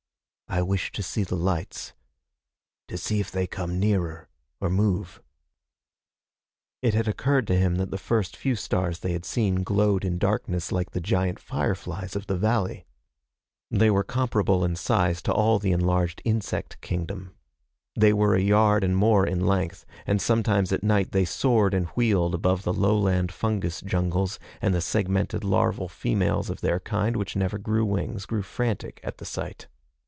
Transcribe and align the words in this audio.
"I 0.53 0.61
wish 0.61 0.91
to 0.91 1.01
see 1.01 1.23
the 1.23 1.37
lights. 1.37 1.93
To 2.89 2.97
see 2.97 3.21
if 3.21 3.31
they 3.31 3.47
come 3.47 3.79
nearer, 3.79 4.27
or 4.59 4.69
move." 4.69 5.21
It 6.81 6.93
had 6.93 7.07
occurred 7.07 7.47
to 7.47 7.57
him 7.57 7.75
that 7.75 7.89
the 7.89 7.97
first 7.97 8.35
few 8.35 8.57
stars 8.57 8.99
they 8.99 9.13
had 9.13 9.23
seen 9.23 9.63
glowed 9.63 10.03
in 10.03 10.17
darkness 10.17 10.73
like 10.73 10.91
the 10.91 10.99
giant 10.99 11.39
fireflies 11.39 12.17
of 12.17 12.27
the 12.27 12.35
valley. 12.35 12.85
They 13.71 13.89
were 13.89 14.03
comparable 14.03 14.65
in 14.65 14.75
size 14.75 15.21
to 15.21 15.31
all 15.31 15.57
the 15.57 15.71
enlarged 15.71 16.21
insect 16.25 16.81
kingdom. 16.81 17.33
They 17.95 18.11
were 18.11 18.35
a 18.35 18.41
yard 18.41 18.83
and 18.83 18.97
more 18.97 19.25
in 19.25 19.45
length, 19.45 19.85
and 20.05 20.21
sometimes 20.21 20.73
at 20.73 20.83
night 20.83 21.13
they 21.13 21.23
soared 21.23 21.73
and 21.73 21.87
wheeled 21.95 22.35
above 22.35 22.63
the 22.63 22.73
lowland 22.73 23.31
fungus 23.31 23.79
jungles, 23.79 24.37
and 24.61 24.73
the 24.75 24.81
segmented 24.81 25.45
larval 25.45 25.87
females 25.87 26.49
of 26.49 26.59
their 26.59 26.81
kind, 26.81 27.15
which 27.15 27.37
never 27.37 27.57
grew 27.57 27.85
wings, 27.85 28.25
grew 28.25 28.41
frantic 28.43 28.99
at 29.01 29.17
the 29.17 29.25
sight. 29.25 29.69